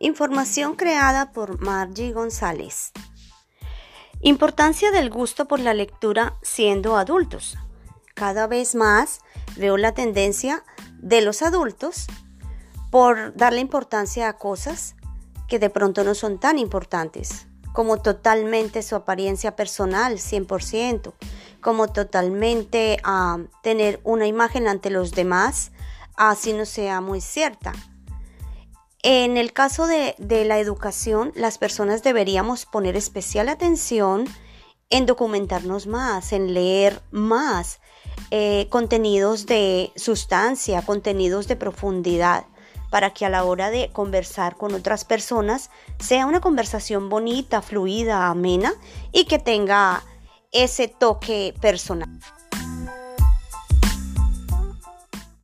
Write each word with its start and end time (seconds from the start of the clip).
Información 0.00 0.76
creada 0.76 1.32
por 1.32 1.60
Margie 1.60 2.12
González. 2.12 2.92
Importancia 4.20 4.92
del 4.92 5.10
gusto 5.10 5.48
por 5.48 5.58
la 5.58 5.74
lectura 5.74 6.36
siendo 6.40 6.96
adultos. 6.96 7.58
Cada 8.14 8.46
vez 8.46 8.76
más 8.76 9.18
veo 9.56 9.76
la 9.76 9.94
tendencia 9.94 10.62
de 11.00 11.20
los 11.20 11.42
adultos 11.42 12.06
por 12.92 13.34
darle 13.34 13.58
importancia 13.58 14.28
a 14.28 14.38
cosas 14.38 14.94
que 15.48 15.58
de 15.58 15.68
pronto 15.68 16.04
no 16.04 16.14
son 16.14 16.38
tan 16.38 16.60
importantes, 16.60 17.48
como 17.72 18.00
totalmente 18.00 18.82
su 18.82 18.94
apariencia 18.94 19.56
personal, 19.56 20.18
100%, 20.18 21.12
como 21.60 21.88
totalmente 21.88 22.98
a 23.02 23.38
tener 23.64 24.00
una 24.04 24.28
imagen 24.28 24.68
ante 24.68 24.90
los 24.90 25.10
demás, 25.10 25.72
así 26.14 26.52
no 26.52 26.66
sea 26.66 27.00
muy 27.00 27.20
cierta 27.20 27.72
en 29.02 29.36
el 29.36 29.52
caso 29.52 29.86
de, 29.86 30.14
la 30.18 30.58
educación, 30.58 31.32
las 31.34 31.58
personas 31.58 32.02
deberíamos 32.02 32.66
poner 32.66 32.96
especial 32.96 33.48
atención 33.48 34.24
en 34.90 35.06
documentarnos 35.06 35.86
más, 35.86 36.32
en 36.32 36.54
leer 36.54 37.00
más 37.10 37.80
eh, 38.30 38.66
contenidos 38.70 39.46
de 39.46 39.92
sustancia, 39.96 40.82
contenidos 40.82 41.46
de 41.46 41.56
profundidad, 41.56 42.46
para 42.90 43.10
que 43.10 43.26
a 43.26 43.28
la 43.28 43.44
hora 43.44 43.70
de 43.70 43.90
conversar 43.92 44.56
con 44.56 44.74
otras 44.74 45.04
personas 45.04 45.70
sea 46.00 46.26
una 46.26 46.40
conversación 46.40 47.08
bonita, 47.08 47.62
fluida, 47.62 48.28
amena 48.28 48.72
y 49.12 49.26
que 49.26 49.38
tenga 49.38 50.02
ese 50.52 50.88
toque 50.88 51.54
personal. 51.60 52.18